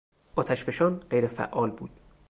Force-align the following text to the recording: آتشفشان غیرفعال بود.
آتشفشان 0.37 0.99
غیرفعال 1.09 1.69
بود. 1.71 1.89